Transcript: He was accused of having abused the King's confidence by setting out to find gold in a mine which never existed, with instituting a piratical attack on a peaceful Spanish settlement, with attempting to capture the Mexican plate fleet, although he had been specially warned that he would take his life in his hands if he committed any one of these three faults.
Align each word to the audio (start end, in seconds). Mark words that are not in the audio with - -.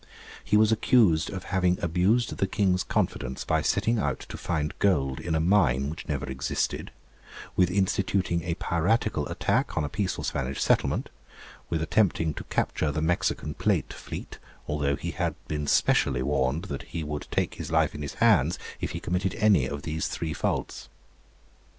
He 0.43 0.57
was 0.57 0.71
accused 0.71 1.29
of 1.29 1.43
having 1.43 1.77
abused 1.79 2.35
the 2.37 2.47
King's 2.47 2.83
confidence 2.83 3.43
by 3.45 3.61
setting 3.61 3.99
out 3.99 4.21
to 4.29 4.35
find 4.35 4.73
gold 4.79 5.19
in 5.19 5.35
a 5.35 5.39
mine 5.39 5.91
which 5.91 6.07
never 6.07 6.25
existed, 6.25 6.89
with 7.55 7.69
instituting 7.69 8.41
a 8.41 8.55
piratical 8.55 9.27
attack 9.27 9.77
on 9.77 9.83
a 9.83 9.89
peaceful 9.89 10.23
Spanish 10.23 10.59
settlement, 10.59 11.11
with 11.69 11.83
attempting 11.83 12.33
to 12.33 12.43
capture 12.45 12.91
the 12.91 12.99
Mexican 12.99 13.53
plate 13.53 13.93
fleet, 13.93 14.39
although 14.67 14.95
he 14.95 15.11
had 15.11 15.35
been 15.47 15.67
specially 15.67 16.23
warned 16.23 16.63
that 16.63 16.81
he 16.97 17.03
would 17.03 17.27
take 17.29 17.53
his 17.53 17.69
life 17.69 17.93
in 17.93 18.01
his 18.01 18.15
hands 18.15 18.57
if 18.79 18.93
he 18.93 18.99
committed 18.99 19.35
any 19.35 19.65
one 19.67 19.73
of 19.75 19.83
these 19.83 20.07
three 20.07 20.33
faults. 20.33 20.89